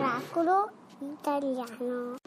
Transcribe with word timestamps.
Oracolo 0.00 0.70
italiano. 0.98 2.21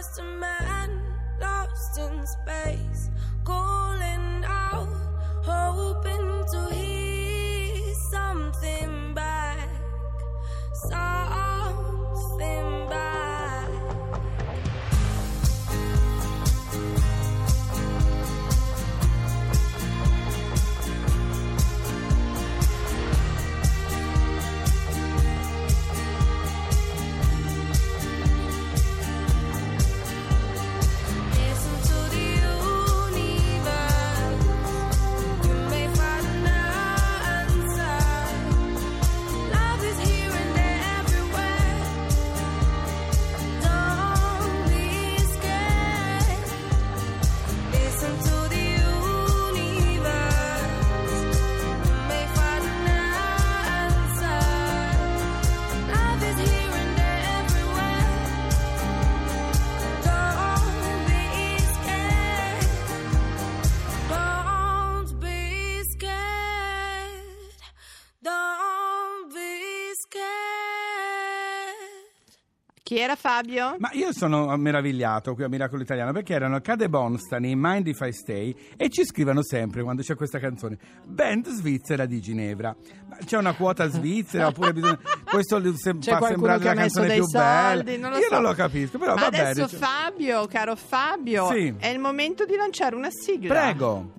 Just 0.00 0.18
a 0.18 0.22
man 0.22 0.98
lost 1.42 1.98
in 1.98 2.26
space, 2.26 3.10
calling 3.44 4.42
out, 4.46 4.88
hoping 5.44 6.42
to 6.50 6.74
hear 6.74 6.99
Chi 72.90 72.98
era 72.98 73.14
Fabio? 73.14 73.76
Ma 73.78 73.90
io 73.92 74.12
sono 74.12 74.56
meravigliato 74.56 75.34
qui 75.36 75.44
a 75.44 75.48
Miracolo 75.48 75.80
Italiano 75.80 76.10
perché 76.10 76.34
erano 76.34 76.60
Cade 76.60 76.88
Bonstan 76.88 77.44
in 77.44 77.56
Mind 77.60 77.86
If 77.86 78.00
I 78.00 78.12
Stay 78.12 78.52
e 78.76 78.88
ci 78.88 79.04
scrivono 79.04 79.44
sempre 79.44 79.84
quando 79.84 80.02
c'è 80.02 80.16
questa 80.16 80.40
canzone 80.40 80.76
band 81.04 81.46
svizzera 81.50 82.04
di 82.04 82.20
Ginevra. 82.20 82.74
Ma 83.08 83.16
c'è 83.24 83.36
una 83.36 83.52
quota 83.54 83.86
svizzera 83.88 84.48
oppure 84.48 84.72
bisogna... 84.72 84.98
questo 85.22 85.62
se- 85.76 85.98
C'è 85.98 86.18
fa 86.18 86.26
sembrare 86.26 86.64
la 86.64 86.74
canzone 86.74 87.06
dei 87.06 87.18
più 87.18 87.26
bella. 87.28 87.70
soldi, 87.74 87.96
non 87.96 88.10
lo 88.10 88.16
io 88.16 88.26
so. 88.26 88.34
non 88.34 88.42
lo 88.42 88.52
capisco, 88.54 88.98
però 88.98 89.14
Ma 89.14 89.20
va 89.20 89.26
adesso 89.28 89.54
bene. 89.54 89.68
cioè- 89.68 89.78
Fabio, 89.78 90.46
caro 90.46 90.74
Fabio, 90.74 91.46
Sì. 91.52 91.72
è 91.78 91.86
il 91.86 92.00
momento 92.00 92.44
di 92.44 92.56
lanciare 92.56 92.96
una 92.96 93.10
sigla. 93.12 93.54
Prego. 93.54 94.14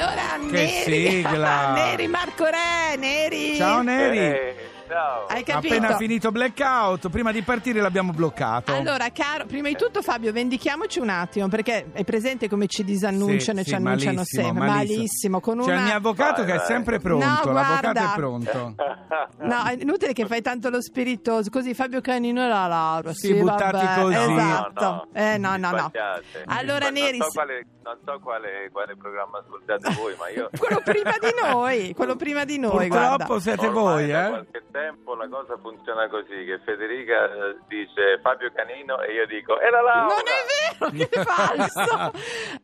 Allora, 0.00 0.38
Che 0.38 0.50
Neri, 0.50 1.08
sigla! 1.22 1.72
Neri 1.74 2.08
Marco 2.08 2.46
Re, 2.46 2.96
Neri. 2.96 3.54
Ciao 3.56 3.82
Neri. 3.82 4.18
Eh, 4.18 4.49
ciao. 4.90 5.26
Hai 5.26 5.42
capito? 5.44 5.74
Appena 5.74 5.96
finito 5.96 6.32
blackout, 6.32 7.08
prima 7.08 7.30
di 7.32 7.42
partire 7.42 7.80
l'abbiamo 7.80 8.12
bloccato. 8.12 8.74
Allora, 8.74 9.08
caro, 9.10 9.46
prima 9.46 9.68
di 9.68 9.76
tutto 9.76 10.02
Fabio, 10.02 10.32
vendichiamoci 10.32 10.98
un 10.98 11.08
attimo, 11.08 11.48
perché 11.48 11.86
è 11.92 12.04
presente 12.04 12.48
come 12.48 12.66
ci 12.66 12.82
disannunciano 12.84 13.58
Sì, 13.58 13.60
e 13.60 13.64
sì, 13.64 13.68
ci 13.70 13.74
annunciano 13.76 14.14
malissimo, 14.16 14.42
sempre. 14.44 14.66
malissimo. 14.66 15.40
con 15.40 15.58
C'è 15.60 15.64
una... 15.70 15.76
il 15.76 15.82
mio 15.84 15.94
avvocato 15.94 16.42
Vai, 16.42 16.46
che 16.46 16.52
è 16.52 16.56
vai. 16.56 16.66
sempre 16.66 16.98
pronto, 16.98 17.24
No, 17.26 17.52
l'avvocato 17.52 17.80
guarda. 17.92 18.12
è 18.12 18.16
pronto. 18.16 18.74
No, 19.38 19.64
è 19.64 19.76
inutile 19.78 20.12
che 20.12 20.26
fai 20.26 20.42
tanto 20.42 20.68
lo 20.70 20.82
spiritoso, 20.82 21.50
così 21.50 21.72
Fabio 21.74 22.00
Canino 22.00 22.44
e 22.44 22.48
la 22.48 22.66
Laura. 22.66 23.12
Sì, 23.12 23.34
buttati 23.34 23.76
vabbè, 23.86 24.00
così. 24.02 24.14
Esatto. 24.32 25.06
eh, 25.12 25.38
no, 25.38 25.56
no, 25.56 25.70
no. 25.70 25.76
sbagliate. 25.88 26.42
Allora, 26.46 26.84
non 26.86 26.94
Neri, 26.94 27.18
so 27.18 27.28
quale, 27.32 27.66
non 27.84 27.96
so 28.04 28.18
quale, 28.22 28.68
quale 28.72 28.96
programma 28.96 29.38
ascoltate 29.38 29.92
voi, 29.94 30.14
ma 30.18 30.28
io 30.28 30.50
quello 30.58 30.80
prima 30.84 31.12
di 31.20 31.28
noi, 31.48 31.94
quello 31.94 32.16
prima 32.16 32.44
di 32.44 32.58
noi, 32.58 32.88
Purtroppo 32.88 33.16
guarda. 33.24 33.40
siete 33.40 33.66
ormai 33.66 33.82
voi, 33.82 34.10
eh? 34.10 34.44
Tempo 34.80 35.14
la 35.14 35.28
cosa 35.28 35.58
funziona 35.60 36.08
così, 36.08 36.44
che 36.44 36.60
Federica 36.64 37.24
eh, 37.24 37.56
dice 37.68 38.18
Fabio 38.22 38.50
Canino 38.54 39.00
e 39.00 39.12
io 39.12 39.26
dico 39.26 39.60
era 39.60 39.80
Laura! 39.82 40.14
Non 40.14 40.24
è 40.24 40.40
vero, 40.48 40.90
che 40.90 41.08
è 41.20 41.22
falso. 41.24 42.12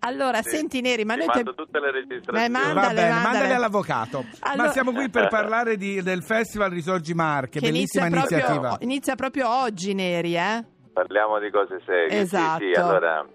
Allora, 0.00 0.40
Sì. 0.42 0.50
senti 0.56 0.80
Neri, 0.80 1.04
ma 1.04 1.14
Ti 1.14 1.18
noi 1.20 1.28
te- 1.28 1.34
mando 1.44 1.54
tutte 1.54 1.78
le 1.80 1.90
registrazioni. 1.90 2.38
Eh, 2.44 2.48
Va 2.48 2.58
mandale, 2.58 2.94
bene, 2.94 3.08
mandale. 3.10 3.32
mandali 3.32 3.52
all'avvocato. 3.54 4.24
Allora- 4.40 4.66
Ma 4.66 4.72
siamo 4.72 4.92
qui 4.92 5.10
per 5.10 5.28
parlare 5.38 5.76
di- 5.76 6.02
del 6.02 6.22
Festival 6.22 6.70
Risorgi 6.70 7.12
Marche, 7.14 7.60
che 7.60 7.66
inizia 7.68 8.02
bellissima 8.02 8.20
iniziativa. 8.26 8.68
proprio, 8.68 8.88
inizia 8.88 9.14
proprio 9.14 9.48
oggi, 9.48 9.94
Neri, 9.94 10.36
eh? 10.36 10.64
Parliamo 10.92 11.38
di 11.38 11.50
cose 11.50 11.80
serie. 11.84 12.20
Esatto. 12.20 12.62
Sì, 12.64 12.70
sì, 12.72 12.80
allora 12.80 13.26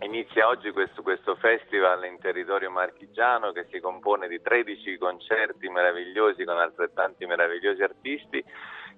inizia 0.00 0.48
oggi 0.48 0.70
questo, 0.70 1.02
questo 1.02 1.34
festival 1.36 2.04
in 2.04 2.18
territorio 2.20 2.70
marchigiano 2.70 3.52
che 3.52 3.66
si 3.70 3.80
compone 3.80 4.28
di 4.28 4.40
13 4.40 4.96
concerti 4.98 5.68
meravigliosi 5.68 6.44
con 6.44 6.58
altrettanti 6.58 7.26
meravigliosi 7.26 7.82
artisti 7.82 8.44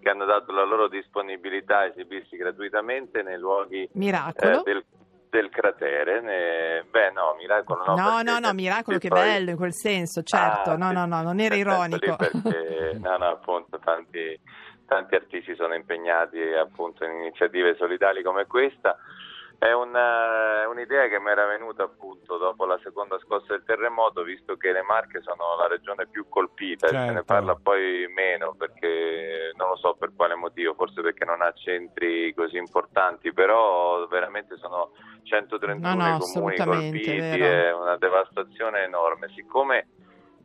che 0.00 0.08
hanno 0.08 0.24
dato 0.24 0.52
la 0.52 0.64
loro 0.64 0.88
disponibilità 0.88 1.78
a 1.80 1.84
esibirsi 1.86 2.36
gratuitamente 2.36 3.22
nei 3.22 3.38
luoghi 3.38 3.88
eh, 4.58 4.62
del, 4.64 4.84
del 5.28 5.48
cratere. 5.50 6.20
Ne- 6.20 6.84
Beh, 6.90 7.10
no, 7.10 7.34
miracolo 7.38 7.84
no. 7.84 7.94
No, 7.94 8.22
no, 8.22 8.38
no, 8.38 8.52
miracolo 8.52 8.98
che 8.98 9.08
poi- 9.08 9.20
bello 9.20 9.50
in 9.50 9.56
quel 9.56 9.74
senso, 9.74 10.22
certo. 10.22 10.70
Ah, 10.70 10.76
no, 10.76 10.90
no, 10.92 11.04
no, 11.06 11.22
non 11.22 11.38
era 11.38 11.54
ironico. 11.54 12.16
Perché, 12.16 12.98
no, 13.00 13.16
no, 13.18 13.26
appunto, 13.26 13.78
tanti, 13.78 14.38
tanti 14.86 15.14
artisti 15.14 15.54
sono 15.54 15.74
impegnati 15.74 16.40
appunto 16.40 17.04
in 17.04 17.12
iniziative 17.12 17.76
solidali 17.76 18.22
come 18.22 18.46
questa. 18.46 18.96
È 19.62 19.72
una- 19.72 20.62
è 20.62 20.66
un'idea 20.66 21.06
che 21.08 21.20
mi 21.20 21.28
era 21.28 21.44
venuta 21.44 21.82
appunto 21.82 22.38
dopo 22.38 22.64
la 22.64 22.80
seconda 22.82 23.18
scossa 23.18 23.48
del 23.52 23.62
terremoto, 23.66 24.22
visto 24.22 24.56
che 24.56 24.72
le 24.72 24.80
Marche 24.80 25.20
sono 25.20 25.54
la 25.58 25.66
regione 25.66 26.06
più 26.06 26.26
colpita 26.30 26.86
e 26.86 26.88
se 26.88 26.96
ne 26.96 27.06
Certo. 27.08 27.24
parla 27.24 27.54
poi 27.62 28.06
meno 28.08 28.54
perché 28.56 29.52
non 29.56 29.68
lo 29.68 29.76
so 29.76 29.96
per 29.98 30.12
quale 30.16 30.34
motivo, 30.34 30.72
forse 30.72 31.02
perché 31.02 31.26
non 31.26 31.42
ha 31.42 31.52
centri 31.52 32.32
così 32.32 32.56
importanti, 32.56 33.34
però 33.34 34.06
veramente 34.06 34.56
sono 34.56 34.92
131 35.24 35.94
No, 35.94 36.08
no, 36.12 36.18
comuni 36.20 36.56
colpiti, 36.56 37.16
è 37.18 37.70
una 37.74 37.98
devastazione 37.98 38.84
enorme. 38.84 39.28
Siccome 39.34 39.88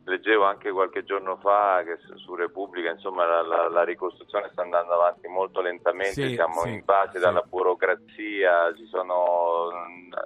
leggevo 0.08 0.44
anche 0.44 0.70
qualche 0.70 1.02
giorno 1.04 1.36
fa 1.36 1.82
che 1.84 1.98
su, 2.16 2.34
Repubblica 2.36 2.90
insomma 2.90 3.24
la, 3.26 3.42
la- 3.42 3.68
la 3.68 3.82
ricostruzione 3.84 4.48
sta 4.52 4.62
andando 4.62 4.92
avanti 4.92 5.26
molto 5.26 5.60
lentamente, 5.60 6.28
Sì, 6.28 6.34
siamo 6.34 6.60
sì, 6.62 6.68
in 6.70 6.82
base 6.84 7.18
sì. 7.18 7.18
dalla 7.18 7.42
burocrazia, 7.42 8.72
ci 8.76 8.86
sono 8.86 9.68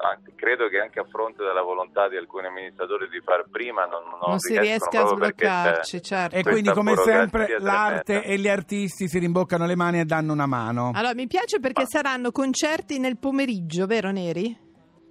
anche- 0.03 0.33
credo 0.37 0.69
che 0.69 0.81
anche 0.81 1.01
a 1.01 1.05
fronte 1.05 1.43
della 1.45 1.63
volontà 1.63 2.09
di 2.09 2.17
alcuni 2.17 2.47
amministratori 2.47 3.09
di 3.09 3.21
far 3.21 3.47
prima 3.51 3.85
non, 3.87 4.03
non 4.11 4.19
Non 4.31 4.39
si 4.39 4.59
riescono 4.59 4.91
riesca 4.91 5.03
a 5.03 5.15
sbloccarci, 5.17 6.03
certo. 6.03 6.37
E 6.37 6.43
quindi, 6.43 6.71
come 6.73 6.95
sempre, 6.97 7.45
tremenda. 7.47 7.73
l'arte 7.73 8.23
e 8.23 8.39
gli 8.39 8.49
artisti 8.49 9.09
si 9.09 9.19
rimboccano 9.19 9.67
le 9.67 9.77
mani 9.77 10.01
e 10.01 10.05
danno 10.05 10.33
una 10.33 10.47
mano. 10.47 10.91
Allora, 10.95 11.15
mi 11.15 11.27
piace 11.27 11.59
perché 11.59 11.83
Ma- 11.83 11.89
saranno 11.89 12.31
concerti 12.33 12.99
nel 12.99 13.17
pomeriggio, 13.19 13.87
vero 13.87 14.11
Neri? 14.11 14.69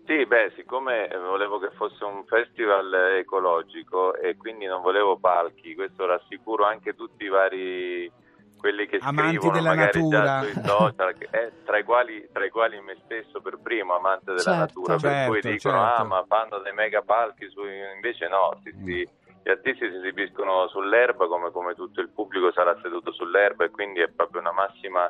Sì, 0.10 0.26
beh, 0.26 0.54
siccome 0.56 1.08
volevo 1.08 1.60
che 1.60 1.70
fosse 1.76 2.04
un 2.04 2.26
festival 2.26 2.92
ecologico 3.20 4.16
e 4.16 4.36
quindi 4.38 4.66
non 4.66 4.82
volevo 4.82 5.20
palchi, 5.20 5.76
questo 5.76 6.08
rassicuro 6.08 6.66
anche 6.66 6.96
tutti 6.96 7.26
i 7.26 7.28
vari 7.28 8.12
quelli 8.58 8.88
che 8.88 8.98
Amanti 9.02 9.38
scrivono 9.38 9.52
della 9.52 9.70
magari 9.70 10.02
natura. 10.02 10.24
già 10.24 10.42
sui 10.42 10.62
social, 10.66 11.16
eh, 11.30 11.52
tra, 11.64 11.78
i 11.78 11.84
quali, 11.84 12.28
tra 12.34 12.44
i 12.44 12.50
quali 12.50 12.82
me 12.82 12.98
stesso 13.06 13.40
per 13.40 13.60
primo, 13.62 13.94
amante 13.94 14.34
della 14.34 14.42
Certo. 14.42 14.60
natura, 14.60 14.96
per 14.98 15.26
cui 15.28 15.42
Certo, 15.42 15.50
dicono 15.52 15.78
certo. 15.86 16.02
ah 16.02 16.04
ma 16.06 16.26
fanno 16.28 16.58
dei 16.58 16.74
mega 16.74 17.04
palchi, 17.04 17.48
su... 17.52 17.62
invece 17.64 18.28
no, 18.28 18.60
si- 18.64 18.74
si- 18.84 19.08
gli 19.44 19.50
artisti 19.50 19.88
si 19.92 19.96
esibiscono 19.96 20.68
sull'erba 20.70 21.28
come, 21.28 21.52
come 21.52 21.76
tutto 21.76 22.02
il 22.02 22.10
pubblico 22.10 22.52
sarà 22.52 22.76
seduto 22.82 23.12
sull'erba 23.14 23.64
e 23.64 23.70
quindi 23.70 24.00
è 24.00 24.08
proprio 24.08 24.42
una 24.42 24.54
massima 24.54 25.08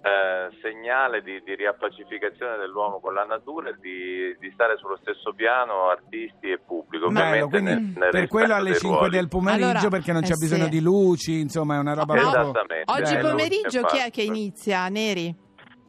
eh, 0.00 0.48
segnale 0.62 1.22
di, 1.22 1.42
di 1.42 1.54
riappacificazione 1.56 2.56
dell'uomo 2.56 3.00
con 3.00 3.14
la 3.14 3.24
natura 3.24 3.70
e 3.70 3.76
di, 3.80 4.36
di 4.38 4.50
stare 4.52 4.76
sullo 4.76 4.96
stesso 5.00 5.32
piano 5.34 5.88
artisti 5.88 6.50
e 6.50 6.58
pubblico. 6.58 7.08
Bello, 7.08 7.44
ovviamente 7.44 7.48
quindi 7.48 7.70
nel- 7.72 7.98
nel 7.98 8.10
per 8.10 8.28
quello 8.28 8.54
alle 8.54 8.70
dei 8.70 8.78
5 8.78 8.98
ruoli. 8.98 9.16
del 9.16 9.28
pomeriggio 9.28 9.64
Allora, 9.70 9.88
perché 9.88 10.12
non 10.12 10.22
c'è 10.22 10.32
eh, 10.32 10.36
bisogno 10.38 10.64
sì. 10.64 10.70
di 10.70 10.80
luci, 10.80 11.40
insomma 11.40 11.74
è 11.74 11.78
una 11.78 11.94
roba 11.94 12.14
No. 12.14 12.20
proprio... 12.20 12.42
Esattamente. 12.42 12.92
Oggi 12.92 13.14
Eh, 13.14 13.18
pomeriggio 13.18 13.82
chi 13.86 13.98
è 13.98 14.10
che 14.10 14.22
inizia, 14.22 14.88
Neri? 14.88 15.46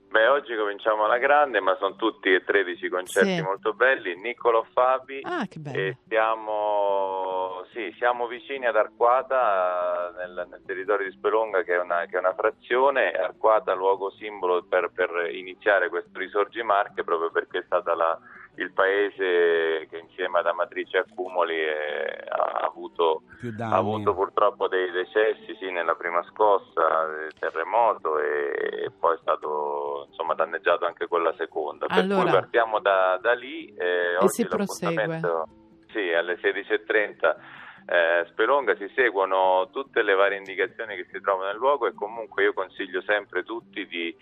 Beh, 0.09 0.25
oggi 0.27 0.56
cominciamo 0.56 1.06
alla 1.06 1.19
grande, 1.19 1.59
ma 1.61 1.75
sono 1.79 1.95
tutti 1.95 2.33
e 2.33 2.44
13 2.44 2.89
concerti 2.89 3.35
Sì. 3.35 3.41
molto 3.44 3.73
belli. 3.73 4.15
Niccolo 4.19 4.65
Fabi. 4.73 5.19
Ah, 5.21 5.45
che 5.47 5.59
bello. 5.59 5.77
E 5.77 5.97
siamo, 6.07 7.48
sì, 7.91 7.97
siamo 7.97 8.27
vicini 8.27 8.65
ad 8.65 8.75
Arquata, 8.75 10.13
nel, 10.18 10.47
nel 10.50 10.62
territorio 10.65 11.07
di 11.09 11.15
Spelonga, 11.15 11.63
che 11.63 11.75
è 11.75 11.80
una, 11.80 12.06
che 12.06 12.15
è 12.15 12.19
una 12.19 12.33
frazione. 12.33 13.12
Arquata, 13.12 13.74
luogo 13.74 14.12
simbolo 14.12 14.63
per, 14.63 14.91
per 14.94 15.30
iniziare 15.31 15.89
questo 15.89 16.18
Risorgi 16.18 16.62
Marche, 16.63 17.03
proprio 17.03 17.31
perché 17.31 17.59
è 17.59 17.63
stata 17.65 17.95
la- 17.95 18.19
il 18.56 18.74
paese 18.74 19.88
che 19.89 19.97
insieme 20.00 20.39
ad 20.39 20.47
Amatrice 20.47 20.97
e 20.97 21.00
Accumoli 21.01 21.56
eh, 21.56 22.25
ha 22.27 22.65
avuto 22.68 23.21
ha 23.57 23.75
avuto 23.75 24.13
purtroppo 24.13 24.68
dei 24.68 24.92
decessi 24.92 25.56
sì, 25.57 25.71
nella 25.71 25.95
prima 25.95 26.21
scossa 26.24 27.06
del 27.06 27.31
terremoto 27.39 28.19
e, 28.19 28.83
e 28.85 28.92
poi 29.00 29.15
è 29.15 29.19
stato 29.21 30.07
insomma 30.09 30.33
danneggiato 30.33 30.85
anche 30.85 31.07
con 31.07 31.24
la 31.24 31.33
seconda. 31.38 31.85
Per 31.85 31.97
Allora- 32.00 32.21
cui 32.24 32.31
partiamo 32.31 32.80
da, 32.80 33.18
da 33.21 33.33
lì 33.33 33.74
e, 33.75 34.18
oggi 34.18 34.27
si 34.27 34.45
prosegue. 34.47 35.19
Sì, 35.92 36.12
alle 36.13 36.35
16.30 36.35 37.35
eh, 37.89 38.25
Spelonga 38.30 38.75
si 38.75 38.88
seguono 38.94 39.69
tutte 39.71 40.03
le 40.03 40.13
varie 40.13 40.38
indicazioni 40.38 40.95
che 40.95 41.07
si 41.12 41.19
trovano 41.21 41.47
nel 41.47 41.57
luogo 41.57 41.88
e 41.88 41.94
comunque 41.95 42.44
io 42.44 42.53
consiglio 42.53 43.01
sempre 43.01 43.44
tutti 43.44 43.88
di 43.88 44.15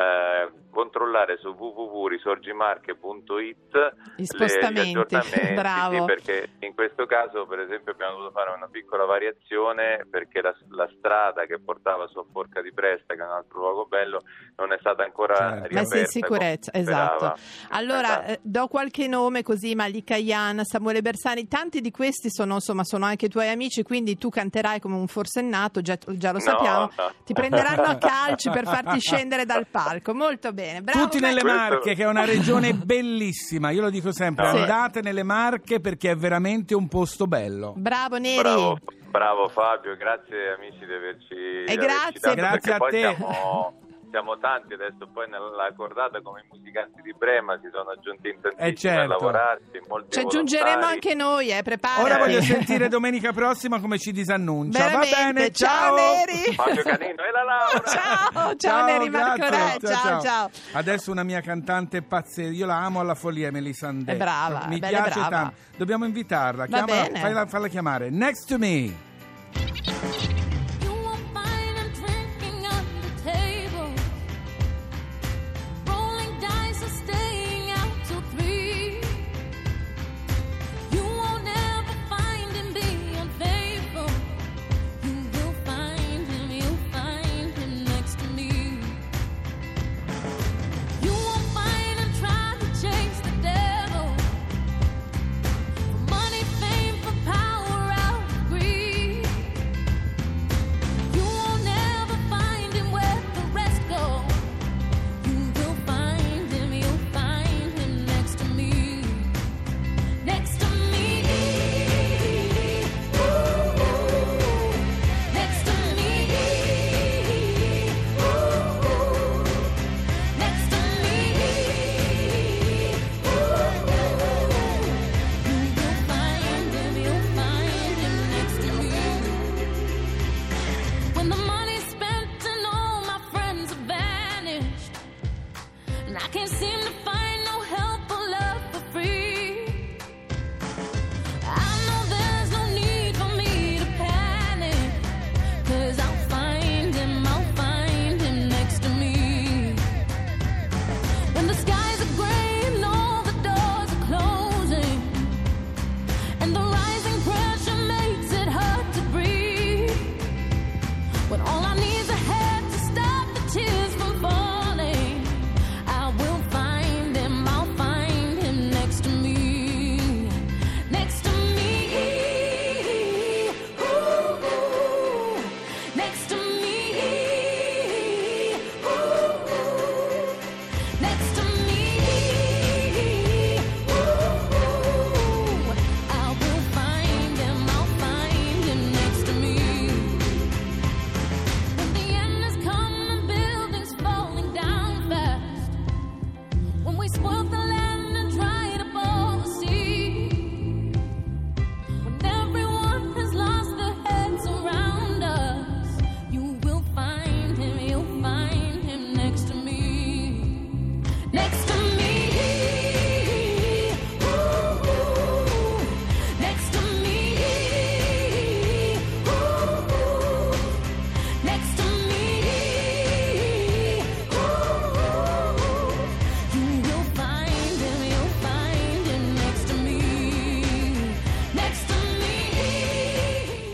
eh, 0.00 0.48
controllare 0.70 1.36
su 1.38 1.48
www.risorgimarche.it 1.50 3.94
Gli 4.16 4.20
le- 4.20 4.24
spostamenti, 4.24 4.92
gli 4.92 4.98
aggiornamenti, 5.16 5.54
bravo. 5.54 5.94
sì, 5.98 6.04
perché 6.04 6.48
in 6.60 6.74
questo 6.74 7.04
caso 7.06 7.46
per 7.46 7.58
esempio 7.60 7.92
abbiamo 7.92 8.12
dovuto 8.16 8.32
fare 8.32 8.50
una 8.56 8.68
piccola 8.70 9.04
variazione 9.04 10.06
perché 10.08 10.40
la, 10.40 10.54
la 10.70 10.88
strada 10.96 11.44
che 11.44 11.58
portava 11.58 12.06
su 12.08 12.24
Forca 12.32 12.62
di 12.62 12.72
Presta 12.72 13.14
che 13.14 13.20
è 13.20 13.24
un 13.24 13.32
altro 13.32 13.58
luogo 13.58 13.84
bello 13.86 14.22
non 14.56 14.72
è 14.72 14.78
stata 14.80 15.02
ancora 15.04 15.34
Certo. 15.36 15.54
riaperta 15.68 15.78
Messa 15.80 15.98
in 15.98 16.06
sicurezza, 16.06 16.70
esatto. 16.74 17.34
Allora, 17.70 18.08
Esatto. 18.24 18.30
eh, 18.30 18.38
do 18.42 18.66
qualche 18.68 19.06
nome 19.06 19.42
così, 19.42 19.74
Malika 19.74 20.16
Yan, 20.16 20.64
Samuele 20.64 21.02
Bersani, 21.02 21.46
tanti 21.48 21.80
di 21.80 21.90
questi 21.90 22.30
sono, 22.30 22.54
insomma, 22.54 22.84
sono 22.84 23.04
anche 23.04 23.28
tuoi 23.28 23.48
amici, 23.48 23.82
quindi 23.82 24.16
tu 24.16 24.28
canterai 24.30 24.80
come 24.80 24.96
un 24.96 25.06
forsennato, 25.08 25.80
già, 25.80 25.96
già 26.06 26.28
lo 26.32 26.38
No, 26.38 26.40
sappiamo. 26.40 26.90
no. 26.96 27.12
Ti 27.24 27.32
prenderanno 27.32 27.82
a 27.82 27.96
calci 27.96 28.50
per 28.50 28.64
farti 28.66 28.98
scendere 29.00 29.44
dal 29.44 29.66
palco. 29.66 29.88
Molto 30.12 30.52
bene, 30.52 30.82
bravo. 30.82 31.04
Tutti 31.04 31.20
nelle 31.20 31.40
Questo- 31.40 31.58
Marche, 31.58 31.94
che 31.94 32.02
è 32.02 32.06
una 32.08 32.24
regione 32.24 32.72
bellissima, 32.74 33.70
io 33.70 33.80
lo 33.82 33.90
dico 33.90 34.12
sempre, 34.12 34.48
Sì. 34.50 34.56
andate 34.58 35.00
nelle 35.02 35.22
Marche 35.22 35.80
perché 35.80 36.10
è 36.12 36.16
veramente 36.16 36.74
un 36.74 36.88
posto 36.88 37.26
bello. 37.26 37.74
Bravo 37.76 38.18
Neri. 38.18 38.38
Bravo, 38.40 38.78
bravo 39.10 39.48
Fabio, 39.48 39.96
grazie 39.96 40.52
amici 40.56 40.84
di 40.86 40.92
averci, 40.92 41.34
di 41.34 41.72
averci 41.72 41.76
grazie. 41.76 42.20
dato, 42.20 42.34
Grazie 42.36 42.72
a 42.72 42.78
te. 42.78 42.98
Siamo, 43.16 43.74
siamo 44.10 44.38
tanti 44.38 44.74
adesso, 44.74 45.06
poi 45.12 45.28
nella 45.28 45.72
cordata 45.76 46.20
come 46.20 46.40
i 46.40 46.44
musicanti 46.50 47.00
di 47.02 47.14
Brema 47.16 47.58
si 47.62 47.68
sono 47.72 47.90
aggiunti 47.90 48.28
in 48.28 48.40
tantissimi 48.40 48.68
Eh, 48.70 48.74
certo. 48.74 49.00
a 49.02 49.06
lavorarci, 49.06 49.80
molti 49.88 50.10
Ci 50.10 50.18
aggiungeremo 50.20 50.68
volontari. 50.68 50.92
anche 50.94 51.14
noi, 51.14 51.50
eh, 51.50 51.62
preparati. 51.62 52.02
Ora 52.02 52.18
voglio 52.18 52.40
sentire 52.42 52.88
domenica 52.88 53.32
prossima 53.32 53.80
come 53.80 53.98
ci 53.98 54.12
disannuncia. 54.12 54.78
Va 54.78 54.84
Veramente. 55.00 55.16
bene, 55.32 55.50
ciao, 55.52 55.68
ciao. 55.70 55.94
Neri. 55.96 56.54
Fabio 56.54 56.82
Canino 56.82 57.22
e 57.22 57.30
la 57.32 57.42
Laura. 57.42 57.82
ciao, 57.86 58.56
ciao, 58.56 58.84
Neri 58.86 59.08
Marco 59.10 59.48
Re, 59.48 59.78
ciao, 59.80 60.20
ciao. 60.20 60.50
Adesso 60.72 61.10
una 61.10 61.22
mia 61.22 61.40
cantante 61.40 62.02
pazzesca, 62.02 62.50
io 62.52 62.66
la 62.66 62.78
amo 62.78 63.00
alla 63.00 63.14
follia, 63.14 63.50
Melisande. 63.50 64.12
È 64.12 64.16
brava, 64.16 64.64
Mi 64.66 64.78
piace 64.78 65.10
brava. 65.20 65.28
tanto. 65.28 65.54
Dobbiamo 65.76 66.04
invitarla. 66.04 66.66
Va 66.66 66.76
Chiamala, 66.84 67.02
bene. 67.04 67.18
falla, 67.20 67.46
falla 67.46 67.68
chiamare. 67.68 68.10
Next 68.10 68.48
to 68.48 68.58
me. 68.58 69.08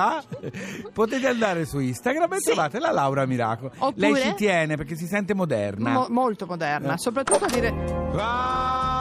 potete 0.94 1.28
andare 1.28 1.66
su 1.66 1.80
Instagram 1.80 2.34
e 2.34 2.38
Sì. 2.40 2.46
trovate 2.52 2.80
la 2.80 2.92
Laura 2.92 3.26
Miracolo. 3.26 3.72
Oppure- 3.78 4.12
Lei 4.12 4.22
ci 4.22 4.34
tiene 4.36 4.76
perché 4.76 4.96
si 4.96 5.06
sente 5.08 5.34
moderna. 5.34 5.92
Mo- 5.92 6.08
molto 6.10 6.46
moderna, 6.46 6.98
soprattutto 6.98 7.46
a 7.46 7.48
dire 7.50 7.72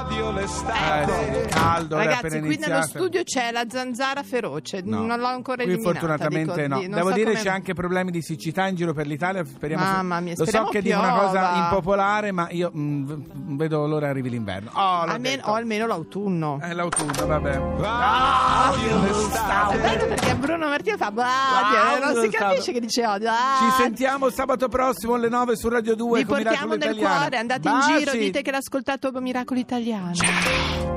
Radio 0.08 0.28
Eh, 0.30 0.32
l'estate. 0.32 1.42
sì, 1.42 1.48
caldo, 1.48 1.96
Ragazzi, 1.96 2.40
qui 2.40 2.56
nello 2.58 2.82
studio 2.82 3.22
c'è 3.25 3.50
la 3.50 3.64
zanzara 3.68 4.22
feroce, 4.22 4.80
No. 4.84 5.04
non 5.04 5.18
l'ho 5.18 5.26
ancora 5.26 5.62
Qui 5.64 5.72
eliminata. 5.72 5.98
fortunatamente 5.98 6.62
dico, 6.62 6.75
no. 6.75 6.78
di- 6.80 6.88
Devo 6.88 7.08
so 7.08 7.14
dire 7.14 7.30
come- 7.32 7.42
c'è 7.42 7.48
anche 7.48 7.75
problemi 7.75 8.10
di 8.12 8.22
siccità 8.22 8.66
in 8.68 8.76
giro 8.76 8.92
per 8.92 9.06
l'Italia. 9.06 9.44
Speriamo 9.44 9.84
Mamma 9.84 10.20
mia, 10.20 10.30
Lo 10.32 10.36
so 10.38 10.42
speriamo 10.44 10.68
che 10.68 10.80
dico 10.82 10.98
una 10.98 11.12
cosa 11.12 11.54
impopolare, 11.56 12.30
ma 12.32 12.48
io 12.50 12.70
mm, 12.75 13.04
v- 13.04 13.56
vedo 13.56 13.86
l'ora 13.86 14.08
arrivi 14.08 14.30
l'inverno. 14.30 14.70
Oh, 14.75 15.00
Almeno, 15.00 15.42
o 15.46 15.54
almeno 15.54 15.86
l'autunno. 15.86 16.58
È 16.60 16.72
l'autunno, 16.72 17.26
vabbè. 17.26 17.60
Radio 17.78 19.02
È 19.02 19.06
l'estate. 19.08 19.78
bello 19.78 20.06
perché 20.06 20.34
Bruno 20.36 20.68
Martino 20.68 20.96
fa 20.96 21.10
Badio, 21.10 21.78
Ah, 21.78 22.12
non 22.12 22.22
si 22.22 22.28
capisce 22.30 22.72
che 22.72 22.80
dice 22.80 23.04
odio. 23.06 23.30
Ci 23.30 23.82
sentiamo 23.82 24.30
sabato 24.30 24.68
prossimo 24.68 25.14
alle 25.14 25.28
9 25.28 25.56
su 25.56 25.68
Radio 25.68 25.94
2 25.96 26.20
Vi 26.20 26.25
con 26.26 26.34
portiamo 26.42 26.75
Miracolo 26.75 26.76
nel 26.76 26.96
Italiano. 26.96 27.18
cuore, 27.20 27.36
andate 27.38 27.68
Baci. 27.68 27.90
in 27.90 27.98
giro, 27.98 28.12
dite 28.12 28.42
che 28.42 28.50
l'ascoltato 28.52 29.10
Miracolo 29.20 29.58
Italiano. 29.60 29.94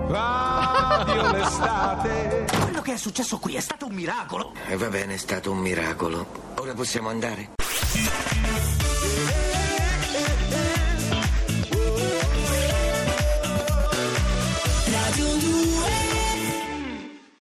Radio 0.07 1.31
l'estate. 1.31 2.45
Quello 2.61 2.81
che 2.81 2.93
è 2.93 2.97
successo 2.97 3.37
qui 3.37 3.55
è 3.55 3.59
stato 3.61 3.85
un 3.85 3.93
miracolo. 3.93 4.53
E 4.67 4.75
va 4.75 4.87
bene, 4.87 5.13
è 5.13 5.17
stato 5.17 5.51
un 5.51 5.59
miracolo. 5.59 6.25
Ora 6.55 6.73
possiamo 6.73 7.09
andare? 7.09 7.51